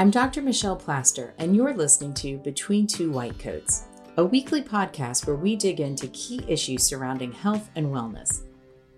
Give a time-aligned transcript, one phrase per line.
[0.00, 0.40] I'm Dr.
[0.40, 3.84] Michelle Plaster, and you're listening to Between Two White Coats,
[4.16, 8.44] a weekly podcast where we dig into key issues surrounding health and wellness.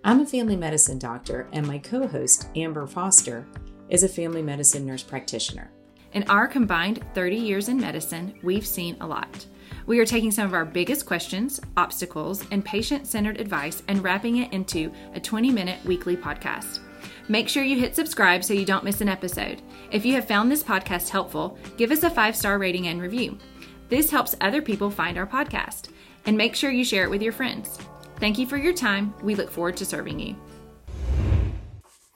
[0.05, 3.45] I'm a family medicine doctor, and my co host, Amber Foster,
[3.89, 5.73] is a family medicine nurse practitioner.
[6.13, 9.45] In our combined 30 years in medicine, we've seen a lot.
[9.87, 14.37] We are taking some of our biggest questions, obstacles, and patient centered advice and wrapping
[14.37, 16.79] it into a 20 minute weekly podcast.
[17.33, 19.63] Make sure you hit subscribe so you don't miss an episode.
[19.91, 23.39] If you have found this podcast helpful, give us a five star rating and review.
[23.89, 25.89] This helps other people find our podcast.
[26.27, 27.79] And make sure you share it with your friends.
[28.17, 29.15] Thank you for your time.
[29.23, 30.37] We look forward to serving you.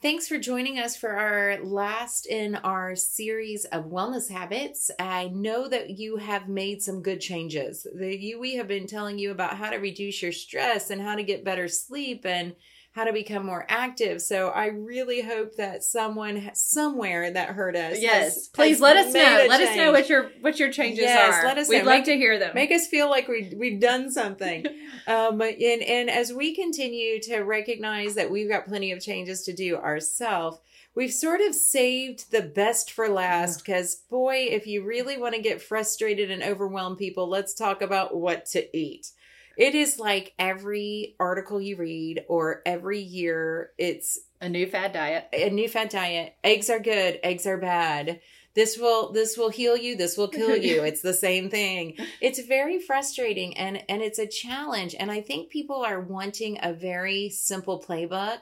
[0.03, 4.91] Thanks for joining us for our last in our series of wellness habits.
[4.99, 7.87] I know that you have made some good changes.
[7.91, 11.15] The, you, we have been telling you about how to reduce your stress and how
[11.15, 12.53] to get better sleep and
[12.97, 14.19] how to become more active.
[14.23, 17.99] So I really hope that someone somewhere that heard us.
[17.99, 19.45] Yes, has, please has let us know.
[19.47, 19.69] Let change.
[19.69, 21.45] us know what your what your changes yes, are.
[21.45, 21.77] Let us know.
[21.77, 21.91] We'd know.
[21.91, 22.53] love make, to hear them.
[22.55, 24.65] Make us feel like we we've done something.
[25.07, 29.53] um, and and as we continue to recognize that we've got plenty of changes to
[29.53, 30.57] do ourselves.
[30.95, 35.41] We've sort of saved the best for last because, boy, if you really want to
[35.41, 39.11] get frustrated and overwhelm people, let's talk about what to eat.
[39.57, 45.27] It is like every article you read or every year, it's a new fad diet.
[45.33, 46.35] a new fad diet.
[46.43, 48.19] Eggs are good, eggs are bad.
[48.53, 50.83] This will this will heal you, this will kill you.
[50.83, 51.97] It's the same thing.
[52.21, 56.71] It's very frustrating and and it's a challenge and I think people are wanting a
[56.73, 58.39] very simple playbook.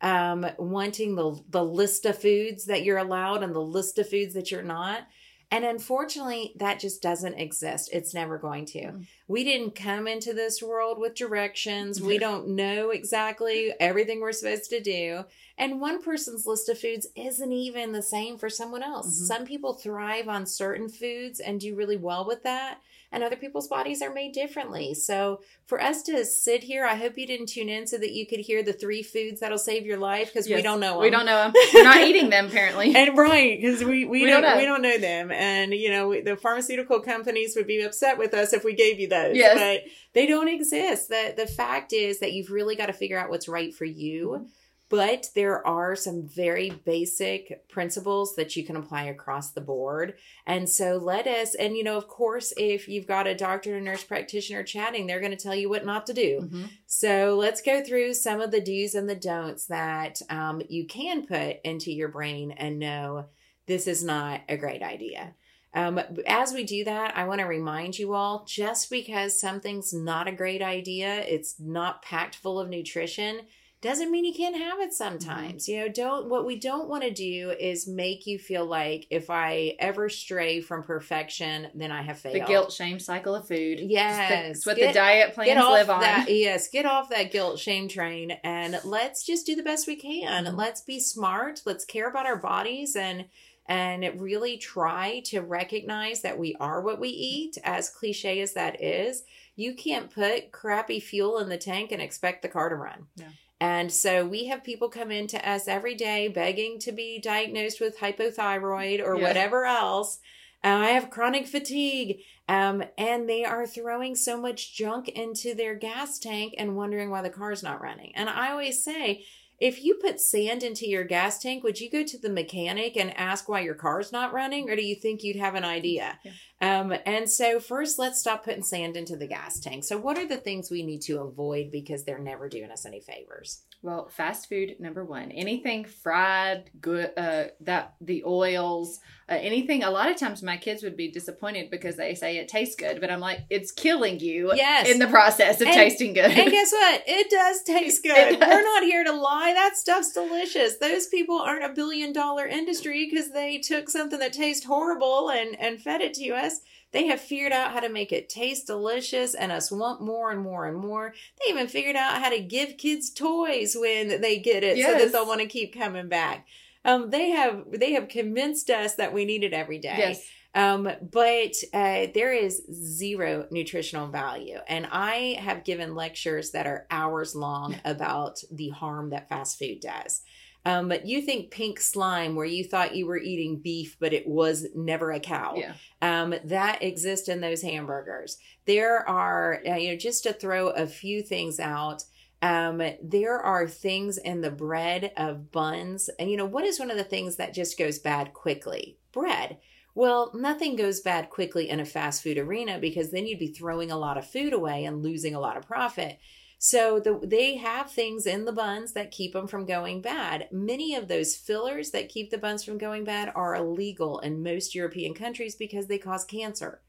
[0.00, 4.34] Um wanting the the list of foods that you're allowed and the list of foods
[4.34, 5.08] that you're not.
[5.52, 7.90] And unfortunately, that just doesn't exist.
[7.92, 9.00] It's never going to.
[9.32, 12.02] We didn't come into this world with directions.
[12.02, 15.24] We don't know exactly everything we're supposed to do.
[15.56, 19.06] And one person's list of foods isn't even the same for someone else.
[19.08, 19.26] Mhm.
[19.26, 22.80] Some people thrive on certain foods and do really well with that.
[23.14, 24.94] And other people's bodies are made differently.
[24.94, 28.26] So, for us to sit here, I hope you didn't tune in so that you
[28.26, 31.00] could hear the three foods that'll save your life because we don't know them.
[31.02, 31.52] We don't know them.
[31.74, 32.94] We're not eating them apparently.
[32.96, 34.56] And right, because we, we, We don't, don't know.
[34.56, 38.54] we don't know them, and you know the pharmaceutical companies would be upset with us
[38.54, 39.36] if we gave you those.
[39.36, 39.58] Yes.
[39.58, 41.08] but they don't exist.
[41.08, 44.28] the The fact is that you've really got to figure out what's right for you.
[44.36, 44.44] Mm-hmm.
[44.88, 50.16] But there are some very basic principles that you can apply across the board.
[50.46, 53.86] And so let us, and you know, of course, if you've got a doctor and
[53.86, 56.40] nurse practitioner chatting, they're going to tell you what not to do.
[56.42, 56.68] Mhm.
[56.84, 61.24] So let's go through some of the do's and the don'ts that um, you can
[61.26, 63.28] put into your brain and know
[63.64, 65.34] this is not a great idea.
[65.74, 70.28] Um, as we do that, I want to remind you all just because something's not
[70.28, 73.40] a great idea, it's not packed full of nutrition,
[73.82, 75.68] doesn't mean you can't have it sometimes.
[75.68, 79.28] You know, don't what we don't want to do is make you feel like if
[79.28, 82.36] I ever stray from perfection, then I have failed.
[82.36, 83.80] The guilt shame cycle of food.
[83.80, 84.58] Yes.
[84.58, 86.00] It's what Get- the diet plans get off live on.
[86.00, 89.96] that yes get off that guilt shame train and let's just do the best we
[89.96, 93.24] can let's be smart let's care about our bodies and
[93.66, 98.82] and really try to recognize that we are what we eat as cliche as that
[98.82, 99.22] is
[99.54, 103.28] you can't put crappy fuel in the tank and expect the car to run Yeah.
[103.60, 107.80] and so we have people come in to us every day begging to be diagnosed
[107.80, 109.22] with hypothyroid or Yeah.
[109.28, 110.18] whatever else
[110.64, 112.20] uh, I have chronic fatigue.
[112.48, 117.20] Um, and they are throwing so much junk into their gas tank and wondering why
[117.22, 118.12] the car's not running.
[118.14, 119.24] And I always say,
[119.62, 123.16] if you put sand into your gas tank, would you go to the mechanic and
[123.16, 126.18] ask why your car's not running, or do you think you'd have an idea?
[126.60, 129.84] Um, and so, first, let's stop putting sand into the gas tank.
[129.84, 133.00] So, what are the things we need to avoid because they're never doing us any
[133.00, 133.62] favors?
[133.84, 135.32] Well, fast food number one.
[135.32, 139.82] Anything fried, good, uh, that the oils, uh, anything.
[139.82, 143.00] A lot of times, my kids would be disappointed because they say it tastes good,
[143.00, 144.52] but I'm like, it's killing you.
[144.54, 144.88] Yes.
[144.88, 146.30] in the process of And- tasting good.
[146.30, 147.02] And guess what?
[147.08, 148.38] It does taste good.
[148.38, 148.48] Does.
[148.48, 149.52] We're not here to lie.
[149.52, 150.76] That stuff's delicious.
[150.78, 155.58] Those people aren't a billion dollar industry because they took something that tastes horrible and,
[155.60, 156.60] and fed it to us.
[156.92, 160.40] They have figured out how to make it taste delicious and us want more and
[160.40, 161.14] more and more.
[161.40, 165.12] They even figured out how to give kids toys when they get it so that
[165.12, 166.46] they'll want to keep coming back.
[166.84, 169.96] Um, they have they have convinced us that we need it every day.
[169.98, 170.28] yes.
[170.54, 174.58] Um, but uh, there is zero nutritional value.
[174.68, 179.80] And I have given lectures that are hours long about the harm that fast food
[179.80, 180.22] does.
[180.64, 184.26] Um, but you think pink slime where you thought you were eating beef, but it
[184.26, 185.54] was never a cow.
[185.56, 185.74] Yeah.
[186.00, 188.38] Um, that exists in those hamburgers.
[188.64, 192.04] There are, uh, you know, just to throw a few things out.
[192.42, 196.08] Um, there are things in the bread of buns.
[196.18, 198.98] And, you know, what is one of the things that just goes bad quickly?
[199.12, 199.58] Bread.
[199.94, 203.90] Well, nothing goes bad quickly in a fast food arena because then you'd be throwing
[203.90, 206.18] a lot of food away and losing a lot of profit.
[206.64, 210.46] So the, they have things in the buns that keep them from going bad.
[210.52, 214.72] Many of those fillers that keep the buns from going bad are illegal in most
[214.72, 216.80] European countries because they cause cancer.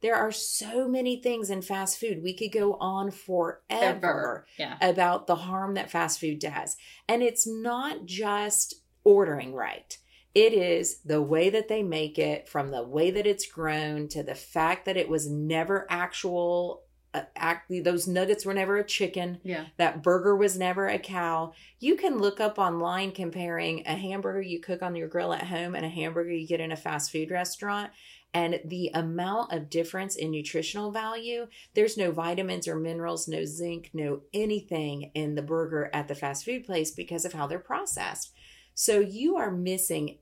[0.00, 2.22] There are so many things in fast food.
[2.22, 4.78] We could go on forever Yeah.
[4.80, 6.78] about the harm that fast food does.
[7.06, 9.98] And it's not just ordering right.
[10.34, 14.22] It is the way that they make it, from the way that it's grown to
[14.22, 16.84] the fact that it was never actual.
[17.14, 19.40] Uh, act, those nuggets were never a chicken.
[19.42, 19.64] Yeah.
[19.78, 21.54] That burger was never a cow.
[21.80, 25.74] You can look up online comparing a hamburger you cook on your grill at home
[25.74, 27.90] and a hamburger you get in a fast food restaurant.
[28.34, 33.90] And the amount of difference in nutritional value, there's no vitamins or minerals, no zinc,
[33.94, 38.34] no anything in the burger at the fast food place because of how they're processed.
[38.74, 40.18] So you are missing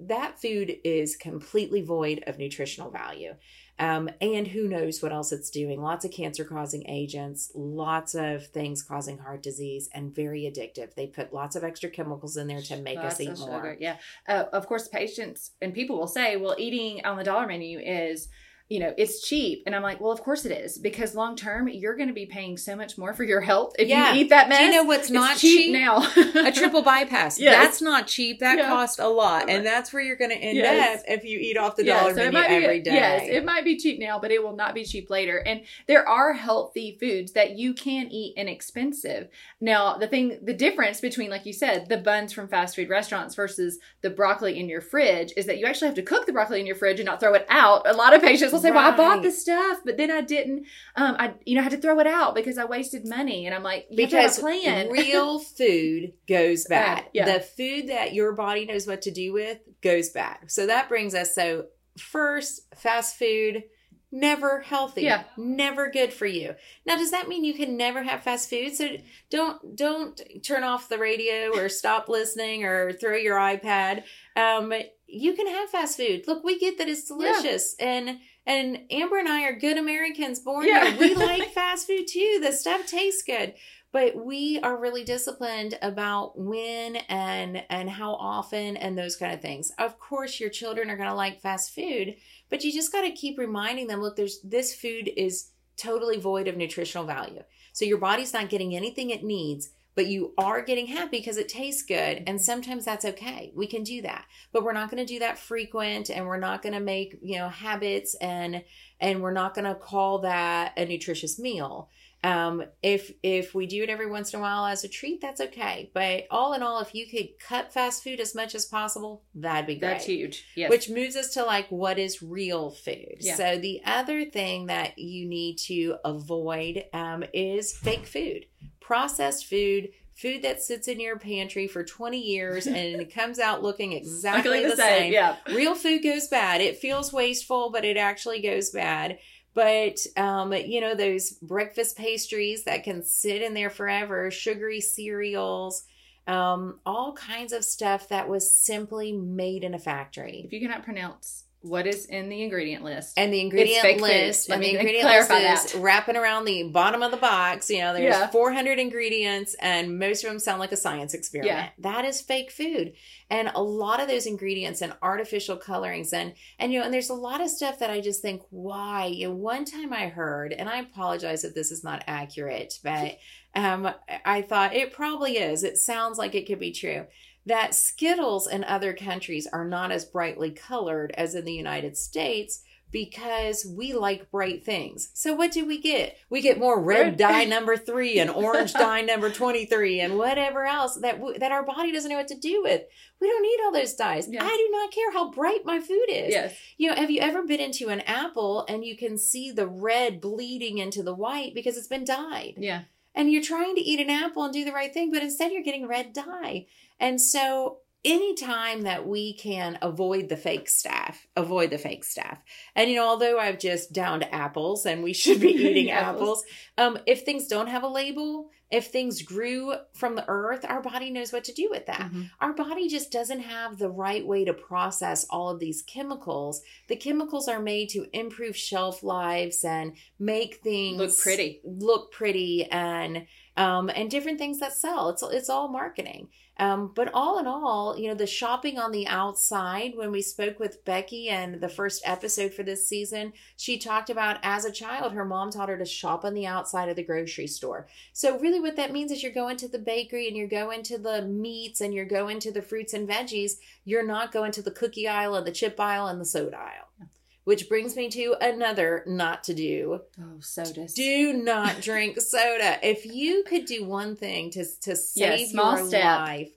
[0.00, 3.34] that food is completely void of nutritional value.
[3.80, 5.80] Um, and who knows what else it's doing?
[5.80, 10.94] Lots of cancer causing agents, lots of things causing heart disease, and very addictive.
[10.94, 13.78] They put lots of extra chemicals in there to make Lots us eat more.
[13.80, 13.96] Yeah.
[14.28, 18.28] Uh, of course, patients and people will say, well, eating on the dollar menu is,
[18.70, 19.64] you know, it's cheap.
[19.66, 20.78] And I'm like, well, of course it is.
[20.78, 23.88] Because long term, you're going to be paying so much more for your health if
[23.88, 24.14] Yeah.
[24.14, 24.58] you eat that mess.
[24.60, 25.72] Do you know what's not cheap, cheap?
[25.72, 25.98] now?
[26.46, 27.38] a triple bypass.
[27.50, 27.60] Yes.
[27.62, 28.38] That's not cheap.
[28.38, 28.68] That Yeah.
[28.68, 29.50] costs a lot.
[29.50, 31.00] And that's where you're going to end Yes.
[31.00, 32.94] up if you eat off the dollar so menu be- every day.
[32.94, 35.38] Yes, it might be cheap now, but it will not be cheap later.
[35.38, 39.28] And there are healthy foods that you can eat inexpensive.
[39.60, 43.34] Now, the thing, the difference between, like you said, the buns from fast food restaurants
[43.34, 46.60] versus the broccoli in your fridge is that you actually have to cook the broccoli
[46.60, 47.82] in your fridge and not throw it out.
[47.88, 50.66] A lot of patients say, "Well, I bought the stuff, but then I didn't.
[50.96, 53.62] Um, I you know had to throw it out because I wasted money." And I'm
[53.62, 54.90] like, you have to have because plan.
[54.90, 56.96] real food goes bad.
[56.96, 57.24] Bad, yeah.
[57.32, 60.38] The food that your body knows what to do with goes bad.
[60.48, 61.66] So that brings us so
[61.96, 63.64] first fast food
[64.12, 65.02] never healthy.
[65.02, 65.24] Yeah.
[65.36, 66.54] Never good for you.
[66.86, 68.74] Now does that mean you can never have fast food?
[68.74, 68.88] So
[69.30, 74.02] don't don't turn off the radio or stop listening or throw your iPad.
[74.36, 74.72] Um
[75.06, 76.24] you can have fast food.
[76.26, 78.18] Look, we get that it's delicious and
[78.50, 80.90] and Amber and I are good Americans born Yeah.
[80.90, 80.98] here.
[81.00, 82.40] We like fast food too.
[82.42, 83.54] The stuff tastes good
[83.92, 89.40] but we are really disciplined about when and and how often and those kind of
[89.40, 92.14] things of course your children are going to like fast food
[92.50, 96.46] but you just got to keep reminding them look there's this food is totally void
[96.46, 97.42] of nutritional value
[97.72, 101.48] so your body's not getting anything it needs but you are getting happy because it
[101.48, 105.12] tastes good and sometimes that's okay we can do that but we're not going to
[105.12, 108.62] do that frequent and we're not going to make you know habits and
[109.00, 111.88] and we're not going to call that a nutritious meal
[112.22, 115.40] um, if if we do it every once in a while as a treat, that's
[115.40, 115.90] okay.
[115.94, 119.66] But all in all, if you could cut fast food as much as possible, that'd
[119.66, 119.88] be great.
[119.88, 120.44] That's huge.
[120.54, 120.68] Yes.
[120.68, 123.16] Which moves us to like what is real food.
[123.20, 123.36] Yeah.
[123.36, 128.44] So the other thing that you need to avoid um, is fake food,
[128.90, 129.90] processed food.
[130.16, 134.66] Food that sits in your pantry for 20 years and it comes out looking exactly
[134.66, 135.12] the, same.
[135.12, 135.36] Yeah.
[135.46, 136.60] Real food goes bad.
[136.60, 139.20] It feels wasteful, but it actually goes bad.
[139.54, 145.84] But um, you know those breakfast pastries that can sit in there forever, sugary cereals,
[146.26, 150.42] um, all kinds of stuff that was simply made in a factory.
[150.44, 154.62] If you cannot pronounce what is in the ingredient list, And the ingredient list, and
[154.62, 155.78] the ingredient list is that.
[155.80, 157.68] wrapping around the bottom of the box.
[157.68, 158.28] You know, there's Yeah.
[158.28, 161.54] 400 ingredients, and most of them sound like a science experiment.
[161.54, 161.68] Yeah.
[161.92, 162.94] That is fake food,
[163.28, 167.10] and a lot of those ingredients and artificial colorings, and and you know, and there's
[167.10, 169.06] a lot of stuff that I just think, why?
[169.06, 173.18] You know, one time I heard, and I apologize if this is not accurate, but
[173.54, 173.90] um,
[174.24, 175.62] I thought it probably is.
[175.64, 177.06] It sounds like it could be true
[177.46, 182.62] that Skittles in other countries are not as brightly colored as in the United States
[182.92, 185.10] because we like bright things.
[185.14, 186.16] So what do we get?
[186.28, 190.96] We get more red dye number 3 and orange dye number 23 and whatever else
[190.96, 192.82] that w- that our body doesn't know what to do with.
[193.20, 194.26] We don't need all those dyes.
[194.28, 194.42] Yeah.
[194.44, 196.32] I do not care how bright my food is.
[196.32, 199.68] yes, You know, have you ever been into an apple and you can see the
[199.68, 202.54] red bleeding into the white because it's been dyed?
[202.58, 202.82] yeah,
[203.14, 205.62] and you're trying to eat an apple and do the right thing, but instead you're
[205.62, 206.66] getting red dye.
[207.00, 212.38] And so anytime that we can avoid the fake stuff, avoid the fake stuff.
[212.74, 216.42] And you know, although I've just downed apples and we should be eating Apples.
[216.78, 221.10] um, if things don't have a label, if things grew from the earth, our body
[221.10, 222.30] knows what to do with that Mhm.
[222.40, 226.62] our body just doesn't have the right way to process all of these chemicals.
[226.88, 231.60] The chemicals are made to improve shelf lives and make things look pretty.
[231.64, 233.26] look pretty and
[233.56, 235.10] um and different things that sell.
[235.10, 236.28] It's it's all marketing.
[236.60, 240.60] Um, but all in all, you know, the shopping on the outside, when we spoke
[240.60, 245.14] with Becky and the first episode for this season, she talked about as a child,
[245.14, 247.88] her mom taught her to shop on the outside of the grocery store.
[248.12, 250.98] So, really, what that means is you're going to the bakery and you're going to
[250.98, 253.52] the meats and you're going to the fruits and veggies.
[253.86, 257.08] You're not going to the cookie aisle and the chip aisle and the soda aisle.
[257.44, 260.00] Which brings me to another not to do.
[260.20, 260.94] Oh, sodas.
[260.94, 262.78] Do not drink soda.
[262.82, 266.04] If you could do one thing to to save small your step.
[266.20, 266.50] life,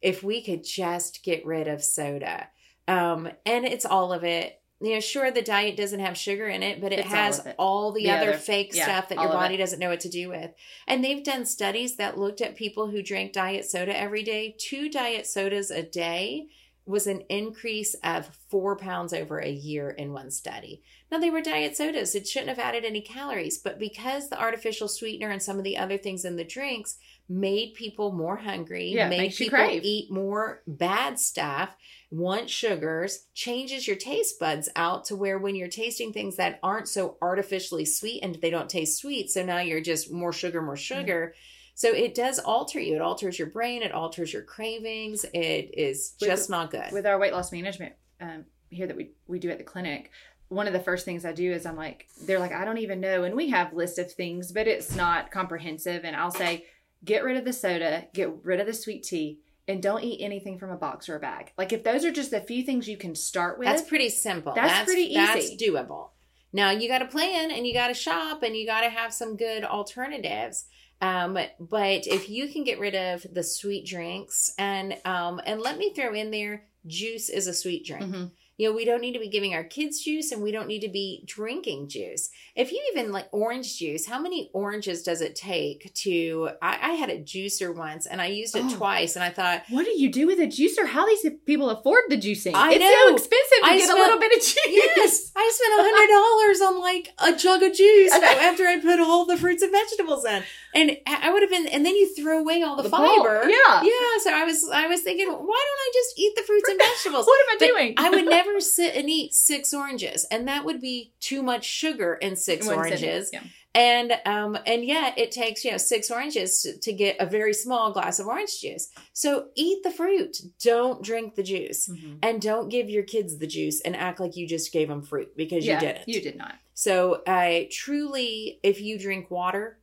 [0.00, 2.48] if we could just get rid of soda,
[2.86, 4.54] um, and it's all of it.
[4.80, 7.48] You know, sure, the diet doesn't have sugar in it, but it It's has of
[7.48, 7.56] it.
[7.58, 9.58] all the, The other, other- fake yeah, stuff that your body it.
[9.58, 10.52] doesn't know what to do with.
[10.86, 14.54] And they've done studies that looked at people who drank diet soda every day.
[14.56, 16.46] Two diet sodas a day
[16.88, 20.82] was an increase of four pounds over a year in one study.
[21.12, 22.14] Now, they were diet sodas.
[22.14, 25.76] It shouldn't have added any calories, but because the artificial sweetener and some of the
[25.76, 26.96] other things in the drinks
[27.28, 31.76] made people more hungry, Yeah, made people eat more bad stuff,
[32.10, 36.88] want sugars, changes your taste buds out to where when you're tasting things that aren't
[36.88, 39.30] so artificially sweetened, they don't taste sweet.
[39.30, 41.34] So now you're just more sugar, more sugar.
[41.78, 42.96] So it does alter you.
[42.96, 43.82] It alters your brain.
[43.82, 45.24] It alters your cravings.
[45.32, 46.90] It is With just not good.
[46.90, 50.10] with our weight loss management um, here that we, we do at the clinic
[50.48, 53.00] one of the first things i do is i'm like they're like i don't even
[53.00, 56.64] know and we have lists of things but it's not comprehensive and i'll say
[57.04, 60.58] get rid of the soda get rid of the sweet tea and don't eat anything
[60.58, 62.96] from a box or a bag like if those are just a few things you
[62.96, 64.54] can start with That's pretty simple.
[64.54, 65.16] That's pretty easy.
[65.16, 66.12] That's doable.
[66.52, 69.12] Now you got to plan and you got to shop and you got to have
[69.12, 70.64] some good alternatives.
[71.00, 75.78] Um, but if you can get rid of the sweet drinks and um, and let
[75.78, 78.04] me throw in there, juice is a sweet drink.
[78.04, 78.30] Mhm.
[78.60, 80.80] You know, we don't need to be giving our kids juice and we don't need
[80.80, 82.28] to be drinking juice.
[82.56, 86.48] If you even like orange juice, how many oranges does it take to?
[86.60, 88.74] I, I had a juicer once and I used it Oh.
[88.76, 92.02] twice and I thought, what do you do with a juicer how these people afford
[92.08, 93.06] the juicing I it's know.
[93.06, 95.82] so expensive to I get spent- a little bit of juice Yes, I spent a
[95.84, 99.70] hundred dollars on like a jug of juice after I put all the fruits and
[99.70, 100.42] vegetables in,
[100.74, 101.66] and I would have been.
[101.68, 103.48] And then you throw away all the, The pulp, fiber.
[103.48, 103.82] yeah.
[103.82, 104.18] yeah.
[104.22, 107.26] So I was, I was thinking, why don't I just eat the fruits and vegetables?
[107.26, 110.64] what am i But doing I would never sit and eat six oranges, and that
[110.64, 113.30] would be too much sugar in six One oranges.
[113.32, 113.42] yeah.
[113.74, 117.52] And um and yet it takes you know six oranges to, to get a very
[117.52, 118.88] small glass of orange juice.
[119.12, 120.38] So eat the fruit.
[120.64, 121.86] Don't drink the juice.
[121.86, 122.18] Mhm.
[122.22, 125.36] And don't give your kids the juice and act like you just gave them fruit
[125.36, 126.08] because yeah you didn't.
[126.08, 129.78] you did not So, uh, truly, if you drink water,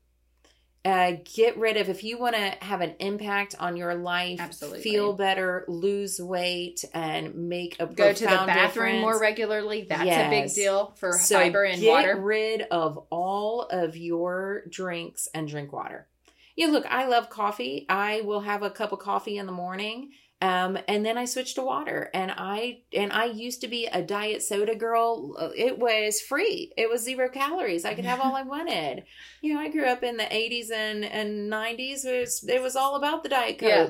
[0.86, 4.82] uh, get rid of, if you want to have an impact on your life, Absolutely.
[4.82, 9.02] feel better, lose weight, and make a go to the bathroom difference.
[9.02, 9.88] more regularly.
[9.90, 12.10] That's a big deal for So fiber and water.
[12.10, 16.08] So get rid of all of your drinks and drink water.
[16.56, 17.86] Yeah, look, I love coffee.
[17.90, 20.12] I will have a cup of coffee in the morning.
[20.42, 24.02] Um, and then I switched to water and I and I used to be a
[24.02, 25.36] diet soda girl.
[25.40, 26.74] Uh, It was free.
[26.78, 27.86] It was zero calories.
[27.86, 29.06] I could have all I wanted.
[29.42, 32.06] You know, I grew up in the 80s and, and 90s.
[32.06, 33.90] It was, it was all about the Diet Yeah.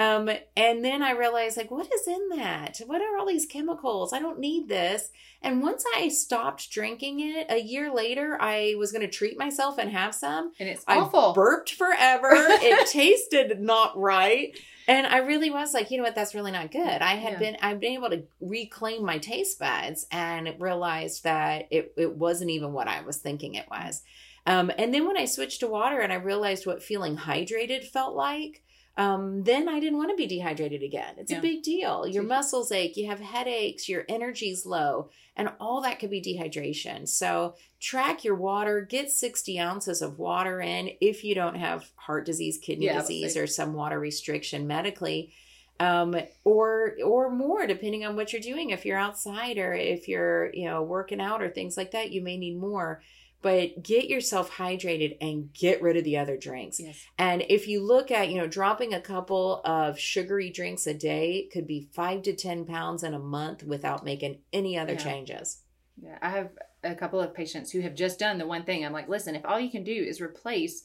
[0.00, 2.80] Um, and then I realized, like, what is in that?
[2.86, 4.14] What are all these chemicals?
[4.14, 5.10] I don't need this.
[5.42, 9.76] And once I stopped drinking it, a year later, I was going to treat myself
[9.78, 10.52] and have some.
[10.58, 11.34] and it's I awful.
[11.34, 12.28] burped forever.
[12.32, 14.56] it tasted not right.
[14.88, 16.80] And I really was like, you know what, that's really not good.
[17.02, 17.38] I had Yeah.
[17.38, 22.50] been I've been able to reclaim my taste buds and realized that it, it wasn't
[22.50, 24.02] even what I was thinking it was.
[24.46, 28.16] Um, and then when I switched to water and I realized what feeling hydrated felt
[28.16, 28.62] like,
[28.96, 31.14] um, then I didn't want to be dehydrated again.
[31.18, 31.38] It's Yeah.
[31.38, 32.06] a big deal.
[32.06, 37.08] Your muscles ache, you have headaches, your energy's low, and all that could be dehydration.
[37.08, 42.26] So track your water, get 60 ounces of water in if you don't have heart
[42.26, 45.32] disease, kidney Yeah, disease, or some water restriction medically.
[45.78, 48.68] Um, or or more depending on what you're doing.
[48.68, 52.20] If you're outside or if you're, you know, working out or things like that, you
[52.20, 53.02] may need more.
[53.42, 56.78] But get yourself hydrated and get rid of the other drinks.
[56.78, 57.02] yes.
[57.18, 61.48] And if you look at, you know, dropping a couple of sugary drinks a day
[61.52, 64.98] could be five to 10 pounds in a month without making any other Yeah.
[64.98, 65.62] changes.
[66.02, 66.50] Yeah, I have
[66.84, 68.84] a couple of patients who have just done the one thing.
[68.84, 70.84] I'm like, listen, if all you can do is replace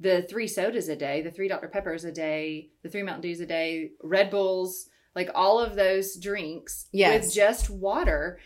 [0.00, 1.66] the three sodas a day, the three Dr.
[1.68, 6.16] Peppers a day, the three Mountain Dews a day, Red Bulls, like all of those
[6.16, 7.24] drinks Yes.
[7.24, 8.38] with just water,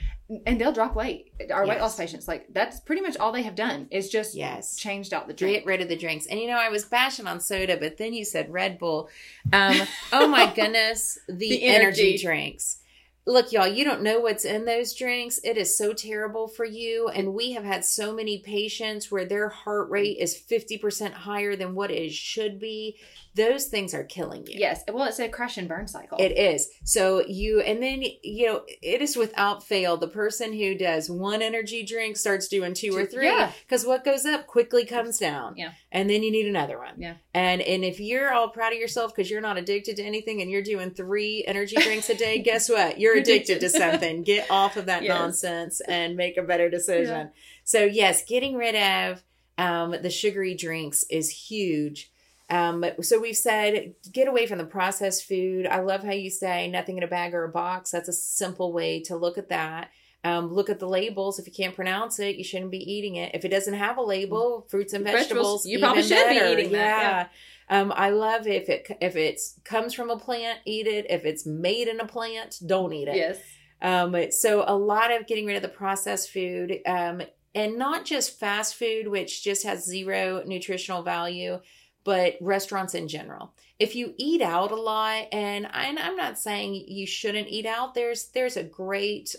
[0.47, 1.33] and they'll drop weight.
[1.51, 4.77] Our weight loss patients, like that's pretty much all they have done is just Yes.
[4.77, 5.57] changed out the drink.
[5.59, 6.27] Get rid of the drinks.
[6.27, 9.09] And you know, I was bashing on soda, but then you said Red Bull.
[9.53, 9.77] Um,
[10.13, 12.03] oh my goodness, the, The energy.
[12.11, 12.19] energy.
[12.19, 12.79] drinks.
[13.25, 17.07] look y'all you don't know what's in those drinks it is so terrible for you
[17.09, 21.73] and we have had so many patients where their heart rate is 50% higher than
[21.77, 22.97] what it should be
[23.35, 24.83] those things are killing you Yes.
[24.93, 26.19] Well, it's a crash and burn cycle.
[26.21, 30.75] it is so you and then you know it is without fail the person who
[30.75, 33.51] does one energy drink starts doing two or three yeah.
[33.67, 35.73] because what goes up quickly comes down Yeah.
[35.91, 37.15] and then you need another one Yeah.
[37.33, 40.51] and and if you're all proud of yourself because you're not addicted to anything and
[40.51, 44.77] you're doing three energy drinks a day guess what you're addicted to something get off
[44.77, 45.09] of that Yes.
[45.19, 47.31] nonsense and make a better decision
[47.65, 49.23] so yes getting rid of
[49.59, 52.12] um, the sugary drinks is huge
[52.53, 55.67] um, so we've said get away from the processed food.
[55.67, 57.91] I love how you say nothing in a bag or a box.
[57.91, 59.89] That's a simple way to look at that.
[60.23, 61.39] Um, look at the labels.
[61.39, 63.35] If you can't pronounce it, you shouldn't be eating it.
[63.35, 66.59] If it doesn't have a label, fruits and Vegetables, vegetables, you probably should be better.
[66.59, 67.31] eating that,
[67.71, 67.81] Yeah.
[67.81, 71.07] Um, I love if it if it comes from a plant, eat it.
[71.09, 73.17] If it's made in a plant, don't eat it.
[73.17, 73.39] Yes.
[73.81, 77.23] Um, so a lot of getting rid of the processed food, um,
[77.55, 81.61] and not just fast food, which just has zero nutritional value,
[82.05, 83.55] but restaurants in general.
[83.79, 88.29] If you eat out a lot, and, I'm not saying you shouldn't eat out, there's
[88.29, 89.35] there's a great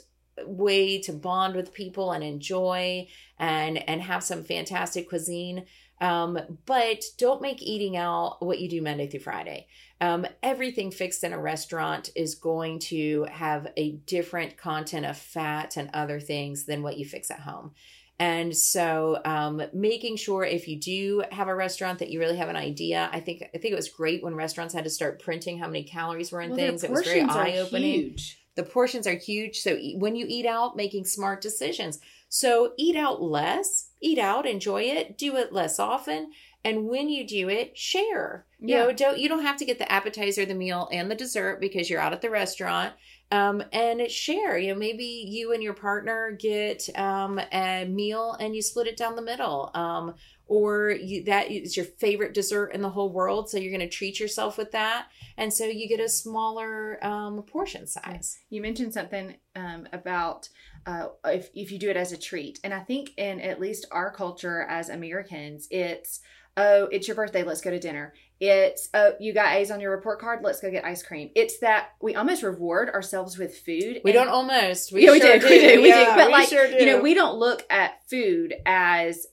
[0.45, 5.65] way to bond with people and enjoy and and have some fantastic cuisine.
[6.01, 9.67] Um, but don't make eating out what you do Monday through Friday.
[10.01, 15.77] Um, everything fixed in a restaurant is going to have a different content of fat
[15.77, 17.71] and other things than what you fix at home.
[18.19, 22.49] And so, um, making sure if you do have a restaurant that you really have
[22.49, 23.09] an idea.
[23.11, 25.83] I think I think it was great when restaurants had to start printing how many
[25.83, 26.83] calories were in Well, things.
[26.83, 28.39] It was very portions are eye opening huge.
[28.55, 33.19] the portions are huge so when you eat out making smart decisions so eat out
[33.21, 36.31] less eat out enjoy it do it less often
[36.63, 38.83] and when you do it share you Yeah.
[38.83, 41.89] know don't you don't have to get the appetizer the meal and the dessert because
[41.89, 42.93] you're out at the restaurant
[43.33, 48.55] um, and share you know maybe you and your partner get um, a meal and
[48.55, 50.13] you split it down the middle um,
[50.45, 53.97] or you, that is your favorite dessert in the whole world so you're going to
[53.97, 58.93] treat yourself with that and so you get a smaller um, portion size You mentioned
[58.93, 60.49] something um, about
[60.85, 62.59] uh, if, if you do it as a treat.
[62.63, 66.19] And I think in at least our culture as Americans, it's,
[66.57, 68.13] oh, it's your birthday, let's go to dinner.
[68.43, 71.29] It's, oh, you got A's on your report card, let's go get ice cream.
[71.33, 74.01] It's that we almost reward ourselves with food.
[74.03, 74.91] We don't almost.
[74.91, 76.15] We yeah, we sure do, we do, we Yeah, do.
[76.15, 76.75] But we like, sure do.
[76.75, 79.27] you know, we don't look at food as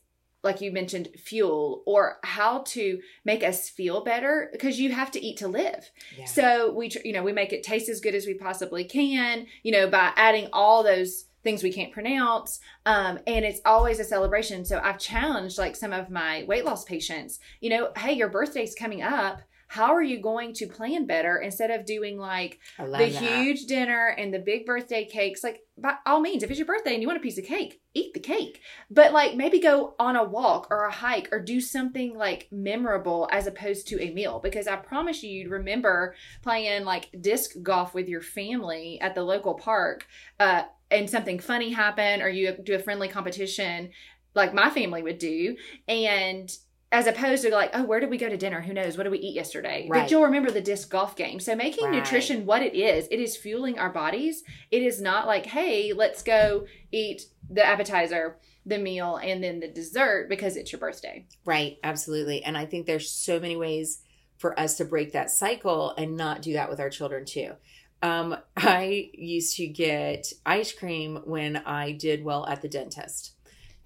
[0.44, 5.20] like you mentioned fuel or how to make us feel better because you have to
[5.20, 5.90] eat to live.
[6.16, 6.24] Yeah.
[6.26, 9.46] So we, tr- you know, we make it taste as good as we possibly can,
[9.64, 12.60] you know, by adding all those things we can't pronounce.
[12.86, 14.64] Um, and it's always a celebration.
[14.64, 18.74] So I've challenged like some of my weight loss patients, you know, hey, your birthday's
[18.74, 19.40] coming up.
[19.68, 23.12] How are you going to plan better instead of doing like the that.
[23.12, 25.44] huge dinner and the big birthday cakes?
[25.44, 27.80] Like, by all means, if it's your birthday and you want a piece of cake,
[27.94, 28.62] eat the cake.
[28.90, 33.28] But like, maybe go on a walk or a hike or do something like memorable
[33.30, 34.40] as opposed to a meal.
[34.40, 39.22] Because I promise you, you'd remember playing like disc golf with your family at the
[39.22, 40.04] local park,
[40.40, 43.90] uh, and something funny happen, or you do a friendly competition
[44.34, 45.56] like my family would do,
[45.88, 46.50] and
[46.92, 48.60] as opposed to like, oh, where did we go to dinner?
[48.60, 48.96] Who knows?
[48.96, 49.86] What did we eat yesterday?
[49.88, 50.02] Right.
[50.02, 51.38] But you'll remember the disc golf game.
[51.38, 51.94] So making Right.
[51.94, 54.42] nutrition what it is, it is fueling our bodies.
[54.72, 59.68] It is not like, hey, let's go eat the appetizer, the meal, and then the
[59.68, 61.26] dessert because it's your birthday.
[61.44, 62.42] Right, absolutely.
[62.42, 64.02] And I think there's so many ways
[64.38, 67.52] for us to break that cycle and not do that with our children too.
[68.02, 73.32] Um, I used to get ice cream when I did well at the dentist.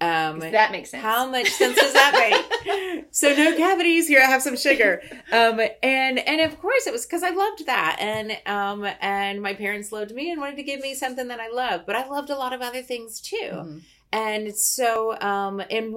[0.01, 1.03] Um, Does that makes sense.
[1.03, 3.05] How much sense does that make?
[3.11, 4.07] so no cavities.
[4.09, 5.01] Here I have some sugar.
[5.31, 9.53] Um, and and of course it was because I loved that, and um, and my
[9.53, 11.85] parents loved me and wanted to give me something that I loved.
[11.85, 13.51] But I loved a lot of other things too.
[13.51, 13.81] Mhm.
[14.11, 15.95] And so, um, and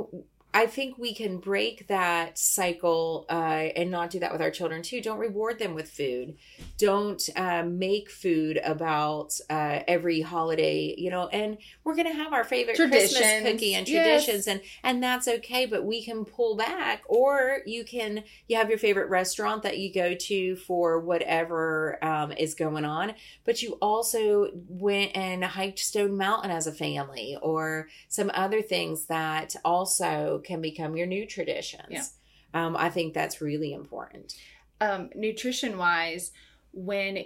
[0.54, 4.82] I think we can break that cycle uh, and not do that with our children
[4.82, 5.02] too.
[5.02, 6.37] Don't reward them with food.
[6.78, 11.28] Don't uh, make food about uh, every holiday, you know.
[11.28, 14.24] And we're gonna have our favorite Christmas cookie and Yes.
[14.24, 15.66] traditions, and and that's okay.
[15.66, 19.92] But we can pull back, or you can you have your favorite restaurant that you
[19.92, 23.14] go to for whatever um, is going on.
[23.44, 29.06] But you also went and hiked Stone Mountain as a family, or some other things
[29.06, 31.87] that also can become your new traditions.
[31.90, 32.05] Yeah.
[32.55, 34.35] Um, I think that's really important.
[34.81, 36.31] um, nutrition wise
[36.72, 37.24] when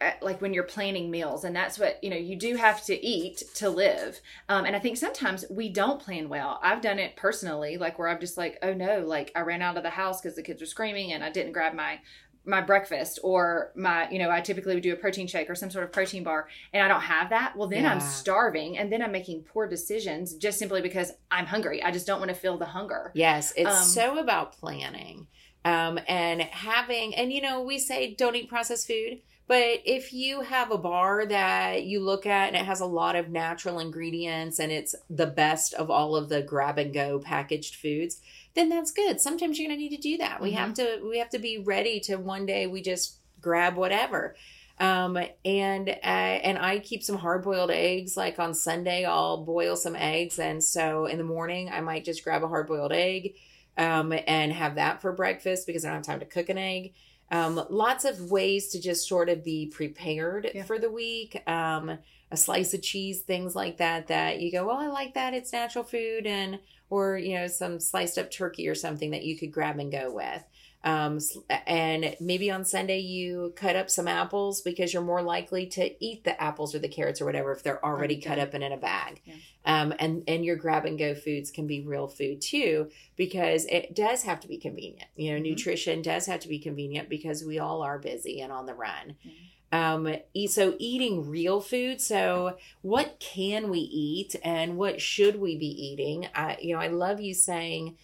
[0.00, 2.94] uh, like when you're planning meals and that's what you know you do have to
[3.06, 7.16] eat to live um, and i think sometimes we don't plan well i've done it
[7.16, 10.20] personally like where i'm just like oh no like i ran out of the house
[10.20, 11.98] because the kids were screaming and i didn't grab my
[12.46, 15.70] my breakfast or my you know i typically would do a protein shake or some
[15.70, 17.92] sort of protein bar and i don't have that well then Yeah.
[17.92, 21.82] i'm starving and then i'm making poor decisions just simply because i'm hungry.
[21.82, 23.10] I just don't want to feel the hunger.
[23.14, 25.26] Yes, it's Um, so about planning
[25.64, 30.40] um, and having, and you know, we say don't eat processed food, but if you
[30.40, 34.58] have a bar that you look at and it has a lot of natural ingredients
[34.58, 38.20] and it's the best of all of the grab and go packaged foods,
[38.54, 39.20] then that's good.
[39.20, 40.40] Sometimes you're going to need to do that.
[40.40, 44.34] We have to, we have to be ready to one day we just grab whatever.
[44.78, 48.16] Um, and, uh, and I keep some hard boiled eggs.
[48.16, 50.38] Like on Sunday, I'll boil some eggs.
[50.38, 53.34] And so in the morning, I might just grab a hard boiled egg,
[53.78, 56.94] um, and have that for breakfast because I don't have time to cook an egg.
[57.30, 60.64] Um, lots of ways to just sort of be prepared Yeah.
[60.64, 61.42] for the week.
[61.48, 61.98] Um,
[62.30, 65.32] a slice of cheese, things like that, that you go, well, I like that.
[65.34, 66.58] It's natural food and,
[66.90, 70.12] or, you know, some sliced up turkey or something that you could grab and go
[70.12, 70.42] with.
[70.84, 71.18] Um,
[71.66, 76.22] and maybe on Sunday you cut up some apples because you're more likely to eat
[76.22, 78.76] the apples or the carrots or whatever if they're already cut up and in a
[78.76, 79.20] bag.
[79.24, 79.34] Yeah.
[79.64, 83.96] Um, and and your grab and go foods can be real food too because it
[83.96, 85.08] does have to be convenient.
[85.16, 85.50] You know, Mhm.
[85.50, 89.16] nutrition does have to be convenient because we all are busy and on the run.
[89.26, 89.32] Mhm.
[89.72, 92.00] Um, so eating real food.
[92.00, 96.28] So what can we eat and what should we be eating?
[96.34, 97.96] I, you know, I love you saying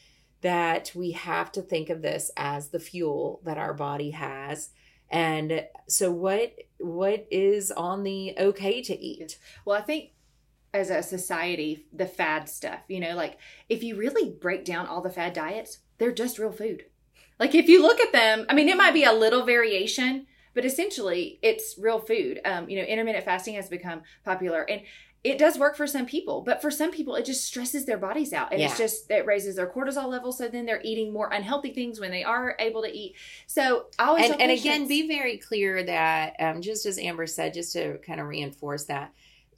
[0.42, 4.70] that we have to think of this as the fuel that our body has.
[5.08, 9.38] And so what what is on the okay to eat?
[9.64, 10.10] Well, I think
[10.74, 15.02] as a society, the fad stuff, you know, like if you really break down all
[15.02, 16.84] the fad diets, they're just real food.
[17.38, 20.64] Like if you look at them, I mean, it might be a little variation, but
[20.64, 22.40] essentially it's real food.
[22.44, 24.82] Um, you know, intermittent fasting has become popular and
[25.24, 28.32] it does work for some people, but for some people, it just stresses their bodies
[28.32, 28.66] out and Yeah.
[28.66, 30.38] it's just, it raises their cortisol levels.
[30.38, 33.14] So then they're eating more unhealthy things when they are able to eat.
[33.46, 37.54] So I always and, and again be very clear that um, just as amber said
[37.54, 39.12] just to kind of reinforce that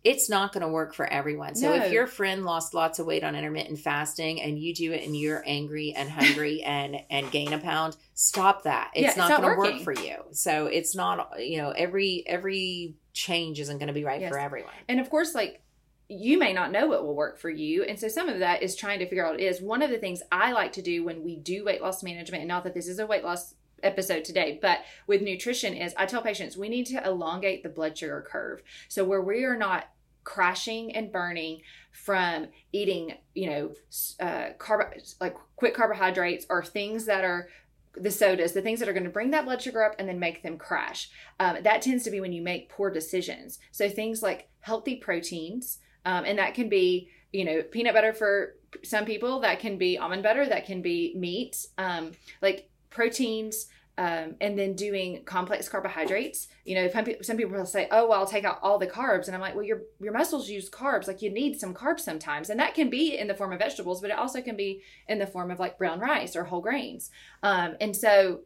[0.04, 1.82] it's not going to work for everyone so No.
[1.82, 5.16] if your friend lost lots of weight on intermittent fasting and you do it and
[5.16, 9.28] you're angry and hungry and and gain a pound stop that it's Yeah, it's not,
[9.30, 13.78] not going to work for you so it's not you know every every change isn't
[13.78, 14.30] going to be right Yes.
[14.30, 15.60] for everyone And of course, like
[16.08, 17.82] you may not know what will work for you.
[17.84, 19.62] And so some of that is trying to figure out is.
[19.62, 22.48] One of the things I like to do when we do weight loss management, and
[22.48, 26.20] not that this is a weight loss episode today, but with nutrition is I tell
[26.20, 28.62] patients we need to elongate the blood sugar curve.
[28.88, 29.86] So where we are not
[30.24, 31.60] crashing and burning
[31.92, 33.72] from eating, you know,
[34.20, 37.48] uh, carb like quick carbohydrates or things that are
[37.96, 40.18] the sodas, the things that are going to bring that blood sugar up and then
[40.18, 41.10] make them crash.
[41.38, 43.58] Um, that tends to be when you make poor decisions.
[43.70, 48.56] So things like healthy proteins, um, and that can be, you know, peanut butter for
[48.82, 53.66] some people, that can be almond butter, that can be meat, um, like proteins.
[53.96, 56.48] Um, and then doing complex carbohydrates.
[56.64, 56.88] You know,
[57.22, 59.54] some, people will say, "Oh, well, I'll take out all the carbs," and I'm like,
[59.54, 61.06] "Well, your your muscles use carbs.
[61.06, 64.00] Like you need some carbs sometimes, and that can be in the form of vegetables,
[64.00, 67.10] but it also can be in the form of like brown rice or whole grains."
[67.44, 68.40] Um, and so,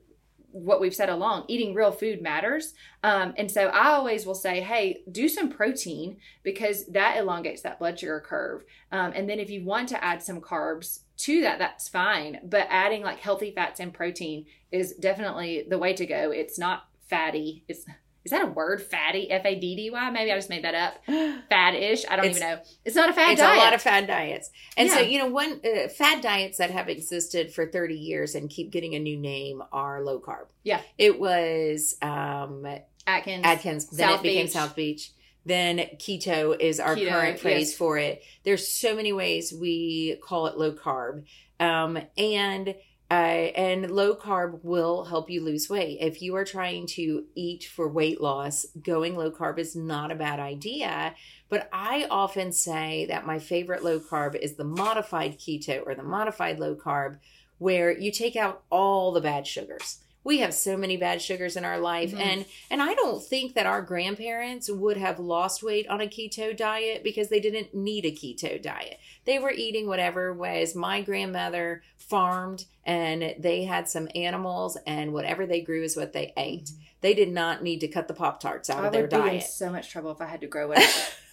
[0.50, 2.74] what we've said along, eating real food matters.
[3.02, 7.78] Um, and so, I always will say, "Hey, do some protein because that elongates that
[7.78, 11.58] blood sugar curve." Um, and then, if you want to add some carbs to that,
[11.58, 12.40] that's fine.
[12.44, 16.30] But adding like healthy fats and protein is definitely the way to go.
[16.30, 17.64] It's not faddy.
[17.68, 17.84] It's
[18.28, 18.82] is that a word?
[18.82, 20.10] Faddy, F A D D Y.
[20.10, 20.94] Maybe I just made that up.
[21.48, 22.04] Fad-ish.
[22.08, 22.60] I don't It's- even know.
[22.84, 23.56] It's not a fad it's diet.
[23.56, 26.88] a lot of fad diets and so you know one uh, fad diets that have
[26.88, 30.80] existed for 30 years and keep getting a new name are low carb Yeah.
[30.96, 32.66] it was um
[33.06, 33.44] Atkins.
[33.44, 33.86] Atkins.
[33.88, 34.52] Then South it became Beach.
[34.52, 35.10] South Beach.
[35.46, 37.76] Then keto is our Keto, current phrase yes.
[37.78, 38.22] for it.
[38.44, 41.24] There's so many ways we call it low carb,
[41.58, 42.74] um, and
[43.10, 47.64] uh, and low carb will help you lose weight if you are trying to eat
[47.64, 48.66] for weight loss.
[48.82, 51.14] Going low carb is not a bad idea.
[51.48, 56.02] But I often say that my favorite low carb is the modified keto or the
[56.02, 57.18] modified low carb,
[57.56, 60.00] where you take out all the bad sugars.
[60.28, 62.20] We have so many bad sugars in our life, Mhm.
[62.20, 66.54] and and I don't think that our grandparents would have lost weight on a keto
[66.54, 68.98] diet because they didn't need a keto diet.
[69.24, 75.46] They were eating whatever was my grandmother farmed and they had some animals and whatever
[75.46, 76.72] they grew is what they ate.
[77.00, 78.82] They did not need to cut the pop tarts out.
[78.82, 79.42] I of their would be in diet.
[79.44, 80.84] so much trouble if I had to grow it.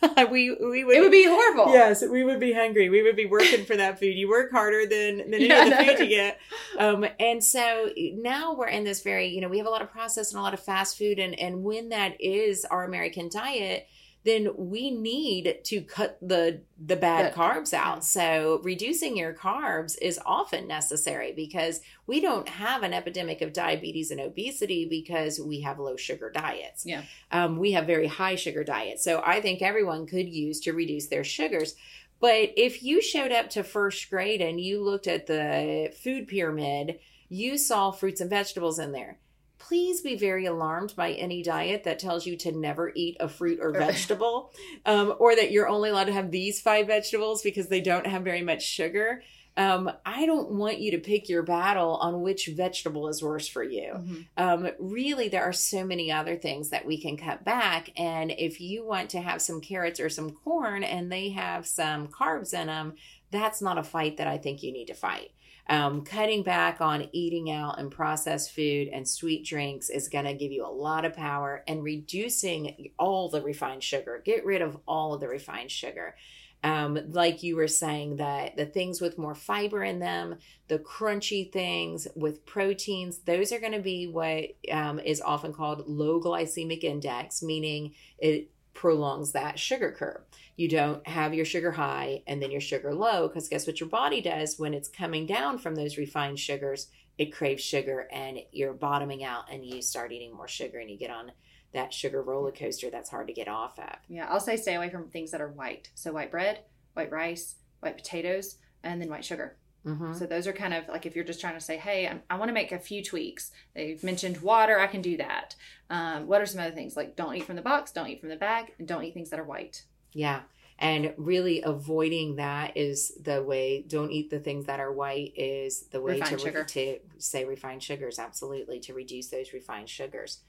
[0.30, 1.74] we we would it would be horrible.
[1.74, 2.90] Yes, we would be hungry.
[2.90, 4.16] We would be working for that food.
[4.16, 6.40] You work harder than than any Yeah, of the food you get.
[6.78, 9.90] Um, and so now we're in this very, you know, we have a lot of
[9.90, 13.88] processed and a lot of fast food, and and when that is our American diet,
[14.26, 18.04] then we need to cut the the bad carbs out.
[18.04, 24.10] So reducing your carbs is often necessary because we don't have an epidemic of diabetes
[24.10, 26.86] and obesity because we have low sugar diets.
[26.86, 27.04] Yeah.
[27.32, 29.04] Um, we have very high sugar diets.
[29.04, 31.76] So I think everyone could use to reduce their sugars.
[32.20, 37.00] But if you showed up to first grade and you looked at the food pyramid,
[37.30, 39.20] you saw fruits and vegetables in there.
[39.58, 43.60] Please be very alarmed by any diet that tells you to never eat a fruit
[43.62, 44.52] or vegetable,
[44.86, 48.24] um, or that you're only allowed to have these five vegetables because they don't have
[48.24, 49.24] very much sugar.
[49.58, 53.64] Um, I don't want you to pick your battle on which vegetable is worse for
[53.64, 54.26] you Mhm.
[54.36, 58.60] um, really there are so many other things that we can cut back and if
[58.60, 62.68] you want to have some carrots or some corn and they have some carbs in
[62.68, 62.96] them
[63.32, 65.32] that's not a fight that i think you need to fight
[65.68, 70.34] um, cutting back on eating out and processed food and sweet drinks is going to
[70.34, 74.22] give you a lot of power and reducing all the refined sugar.
[74.24, 76.16] Get rid of all of the refined sugar.
[76.64, 81.52] Um, like you were saying that the things with more fiber in them the crunchy
[81.52, 86.84] things with proteins those are going to be what um, is often called low glycemic
[86.84, 90.22] index meaning it prolongs that sugar curve
[90.56, 93.90] you don't have your sugar high and then your sugar low because guess what your
[93.90, 96.88] body does when it's coming down from those refined sugars
[97.18, 100.98] it craves sugar and you're bottoming out and you start eating more sugar and you
[100.98, 101.32] get on
[101.74, 104.90] that sugar roller coaster that's hard to get off of Yeah, I'll say stay away
[104.90, 105.90] from things that are white.
[105.96, 106.60] So white bread,
[106.94, 109.58] white rice, white potatoes, and then white sugar.
[109.84, 112.22] hmm So those are kind of like if you're just trying to say, hey, I'm,
[112.30, 113.52] I want to make a few tweaks.
[113.76, 115.56] They've mentioned water, I can do that.
[115.90, 116.96] Um, what are some other things?
[116.96, 119.30] Like don't eat from the box, don't eat from the bag, and don't eat things
[119.32, 119.84] that are white.
[120.16, 120.42] Yeah.
[120.80, 123.86] And really avoiding that is the way.
[123.88, 127.84] Don't eat the things that are white is the way Refined to, to say refined
[127.84, 128.18] sugars.
[128.18, 128.80] Absolutely.
[128.82, 130.40] To reduce those refined sugars.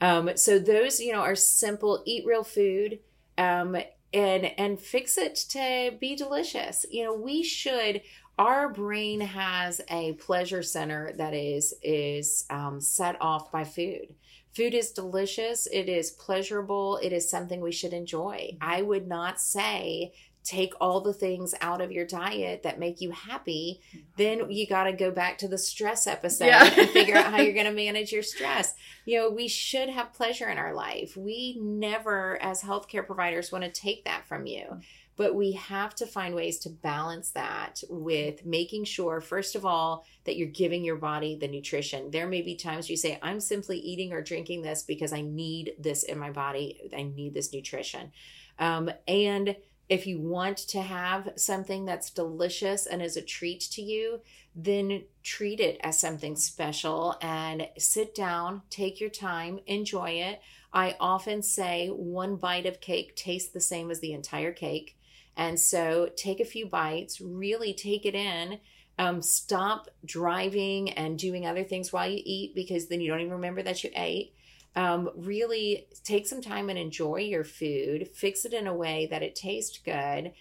[0.00, 3.00] Um, so those, you know, are simple, eat real food.
[3.36, 3.76] Um,
[4.12, 6.84] and and fix it to be delicious.
[6.90, 8.02] You know, we should
[8.38, 14.14] our brain has a pleasure center that is is um, set off by food.
[14.52, 15.66] Food is delicious.
[15.66, 16.98] It is pleasurable.
[17.02, 18.52] It is something we should enjoy.
[18.54, 18.70] Mm-hmm.
[18.70, 23.10] I would not say take all the things out of your diet that make you
[23.10, 23.80] happy.
[23.90, 23.98] Mm-hmm.
[24.16, 26.64] Then you got to go back to the stress episode Yeah.
[26.64, 28.74] and figure out how you're going to manage your stress.
[29.04, 31.16] You know, we should have pleasure in our life.
[31.16, 34.64] We never, as healthcare providers, want to take that from you.
[34.64, 34.80] Mm-hmm.
[35.20, 40.06] But we have to find ways to balance that with making sure, first of all,
[40.24, 42.10] that you're giving your body the nutrition.
[42.10, 45.74] There may be times you say, I'm simply eating or drinking this because I need
[45.78, 46.90] this in my body.
[46.96, 48.12] I need this nutrition.
[48.58, 49.56] Um, and
[49.90, 54.20] if you want to have something that's delicious and is a treat to you,
[54.54, 60.40] then treat it as something special and sit down, take your time, enjoy it.
[60.72, 64.96] I often say one bite of cake tastes the same as the entire cake.
[65.36, 68.60] And so take a few bites, really take it in.
[68.98, 73.32] Um, stop driving and doing other things while you eat because then you don't even
[73.32, 74.34] remember that you ate.
[74.76, 78.08] Um, really take some time and enjoy your food.
[78.08, 80.32] Fix it in a way that it tastes good.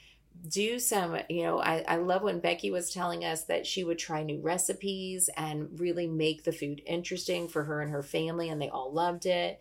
[0.48, 3.98] Do some, you know, I, I love when Becky was telling us that she would
[3.98, 8.62] try new recipes and really make the food interesting for her and her family, and
[8.62, 9.60] they all loved it.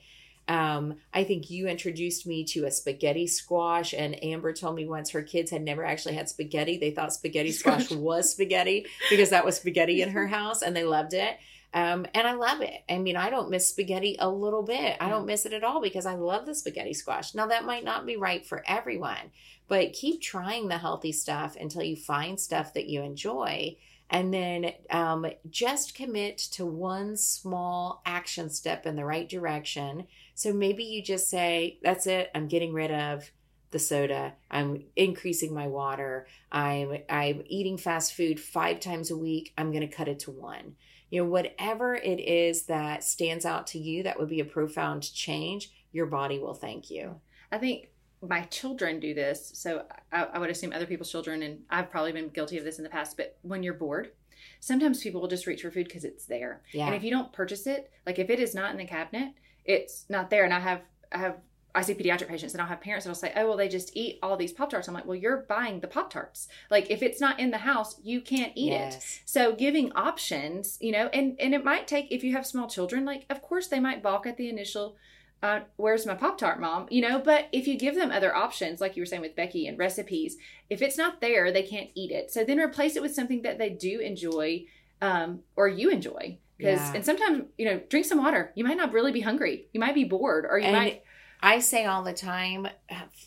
[0.49, 5.11] Um, I think you introduced me to a spaghetti squash, and Amber told me once
[5.11, 6.79] her kids had never actually had spaghetti.
[6.79, 10.85] They thought spaghetti squash was spaghetti because that was spaghetti in her house, and they
[10.85, 11.37] loved it.
[11.75, 12.83] Um, and I love it.
[12.89, 14.97] I mean, I don't miss spaghetti a little bit.
[15.01, 17.35] I don't miss it at all because I love the spaghetti squash.
[17.35, 19.33] Now, that might not be right for everyone,
[19.69, 23.77] but keep trying the healthy stuff until you find stuff that you enjoy.
[24.11, 30.07] And then um, just commit to one small action step in the right direction.
[30.39, 33.29] So maybe you just say, That's it, I'm getting rid of
[33.73, 34.35] the soda.
[34.53, 36.29] I'm increasing my water.
[36.53, 39.53] I'm I'm eating fast food 5 times a week.
[39.59, 40.77] I'm going to cut it to 1.
[41.11, 45.13] You know, whatever it is that stands out to you that would be a profound
[45.13, 47.21] change, your body will thank you.
[47.51, 47.89] I think
[48.23, 52.13] my children do this, so I, I would assume other people's children, and I've probably
[52.13, 53.17] been guilty of this in the past.
[53.17, 54.13] But when you're bored,
[54.61, 56.87] sometimes people will just reach for food because it's there, Yeah.
[56.87, 59.33] and if you don't purchase it, like if it is not in the cabinet,
[59.69, 60.45] it's not there.
[60.45, 60.81] And I have,
[61.13, 61.37] I have,
[61.75, 64.19] I see pediatric patients, and I'll have parents that'll say, "Oh, well, they just eat
[64.21, 66.49] all these pop tarts." I'm like, "Well, you're buying the pop tarts.
[66.71, 70.91] Like if it's not in the house, you can't eat it." So giving options, you
[70.91, 73.79] know, and and it might take if you have small children, like of course they
[73.79, 74.97] might balk at the initial
[75.43, 76.87] uh, where's my Pop Tart, mom?
[76.91, 79.67] You know, but if you give them other options, like you were saying with Becky
[79.69, 80.37] and recipes,
[80.69, 82.33] if it's not there, they can't eat it.
[82.33, 84.65] So then replace it with something that they do enjoy
[85.01, 86.39] um, or you enjoy.
[86.59, 86.97] Because Yeah.
[86.97, 88.53] and sometimes you know, drink some water.
[88.55, 89.69] You might not really be hungry.
[89.73, 91.03] You might be bored, or you And might
[91.41, 92.67] I say all the time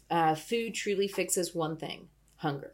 [0.09, 2.73] uh, food truly fixes one thing hunger.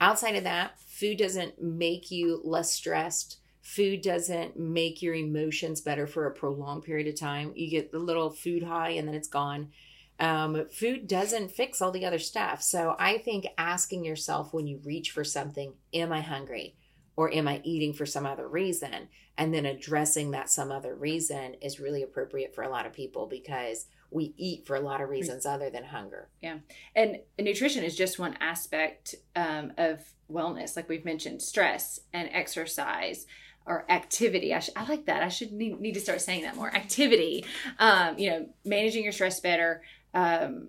[0.00, 3.38] Outside of that, food doesn't make you less stressed.
[3.60, 7.52] Food doesn't make your emotions better for a prolonged period of time.
[7.54, 9.70] You get the little food high and then it's gone.
[10.18, 12.62] Um, food doesn't fix all the other stuff.
[12.62, 16.76] So I think asking yourself when you reach for something, am I hungry?
[17.16, 19.08] Or am I eating for some other reason?
[19.36, 23.26] And then addressing that some other reason is really appropriate for a lot of people
[23.26, 26.28] because we eat for a lot of reasons other than hunger.
[26.42, 26.58] Yeah.
[26.94, 33.26] And nutrition is just one aspect um, of wellness, like we've mentioned stress and exercise
[33.64, 34.52] or activity.
[34.54, 35.22] I, sh- I like that.
[35.22, 36.74] I should need, need to start saying that more.
[36.74, 37.44] Activity,
[37.78, 39.82] um, you know, managing your stress better.
[40.14, 40.68] Um,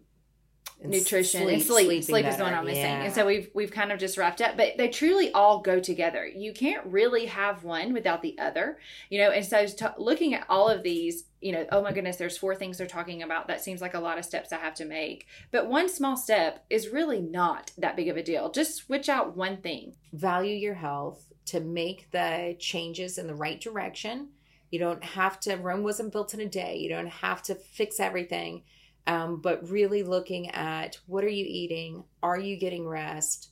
[0.83, 2.03] nutrition sleep, and sleep.
[2.03, 2.83] Sleep is the one I'm missing.
[2.83, 3.03] Yeah.
[3.03, 6.25] And so we've we've kind of just wrapped up, but they truly all go together.
[6.25, 9.31] You can't really have one without the other, you know.
[9.31, 12.55] And so t- looking at all of these, you know, oh my goodness, there's four
[12.55, 13.47] things they're talking about.
[13.47, 15.27] That seems like a lot of steps I have to make.
[15.51, 18.51] But one small step is really not that big of a deal.
[18.51, 19.95] Just switch out one thing.
[20.11, 24.29] Value your health to make the changes in the right direction.
[24.71, 25.55] You don't have to.
[25.55, 26.77] Rome wasn't built in a day.
[26.77, 28.63] You don't have to fix everything
[29.07, 32.03] um, but really looking at what are you eating?
[32.21, 33.49] Are you getting rest?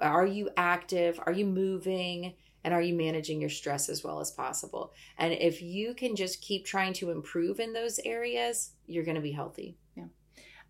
[0.00, 1.20] Are you active?
[1.24, 2.34] Are you moving?
[2.64, 4.92] And are you managing your stress as well as possible?
[5.18, 9.20] And if you can just keep trying to improve in those areas, you're going to
[9.20, 9.76] be healthy.
[9.94, 10.06] Yeah.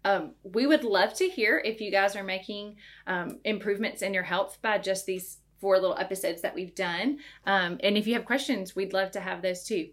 [0.05, 4.25] Um, we would love to hear if you guys are making um, improvements in your
[4.25, 7.19] health by just these four little episodes that we've done.
[7.47, 9.88] Um, and if you have questions, we'd love to have those too.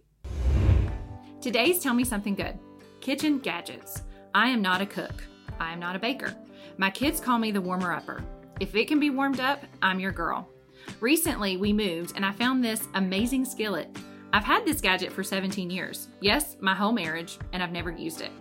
[1.42, 2.60] Today's Tell Me Something Good.
[3.04, 4.04] Kitchen gadgets.
[4.34, 5.26] I am not a cook.
[5.60, 6.34] I am not a baker.
[6.78, 8.24] My kids call me the warmer upper.
[8.62, 10.50] If it can be warmed up, I'm your girl.
[11.02, 13.90] Recently, we moved and I found this amazing skillet.
[14.32, 16.08] I've had this gadget for 17 years.
[16.22, 18.32] Yes, my whole marriage, and I've never used it.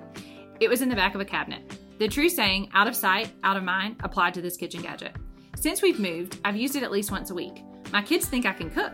[0.61, 1.77] It was in the back of a cabinet.
[1.99, 5.17] The true saying, out of sight, out of mind, applied to this kitchen gadget.
[5.57, 7.65] Since we've moved, I've used it at least once a week.
[7.93, 8.93] My kids think I can cook.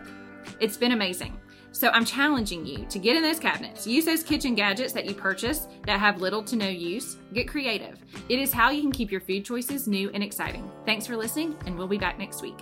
[0.59, 1.39] It's been amazing.
[1.71, 5.13] So I'm challenging you to get in those cabinets, use those kitchen gadgets that you
[5.13, 7.17] purchase that have little to no use.
[7.33, 7.99] Get creative.
[8.27, 10.69] It is how you can keep your food choices new and exciting.
[10.85, 12.57] Thanks for listening, and we'll be back next week.